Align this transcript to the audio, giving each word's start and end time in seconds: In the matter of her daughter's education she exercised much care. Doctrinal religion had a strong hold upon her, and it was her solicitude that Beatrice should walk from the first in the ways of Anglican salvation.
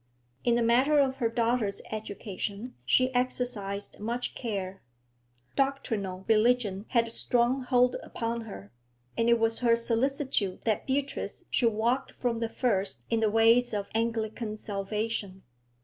In 0.43 0.55
the 0.55 0.63
matter 0.63 0.97
of 0.97 1.17
her 1.17 1.29
daughter's 1.29 1.79
education 1.91 2.73
she 2.85 3.13
exercised 3.13 3.99
much 3.99 4.33
care. 4.33 4.81
Doctrinal 5.55 6.25
religion 6.27 6.85
had 6.87 7.05
a 7.05 7.11
strong 7.11 7.61
hold 7.61 7.97
upon 8.01 8.41
her, 8.45 8.71
and 9.15 9.29
it 9.29 9.37
was 9.37 9.59
her 9.59 9.75
solicitude 9.75 10.63
that 10.63 10.87
Beatrice 10.87 11.43
should 11.51 11.73
walk 11.73 12.13
from 12.15 12.39
the 12.39 12.49
first 12.49 13.05
in 13.11 13.19
the 13.19 13.29
ways 13.29 13.75
of 13.75 13.89
Anglican 13.93 14.57
salvation. 14.57 15.43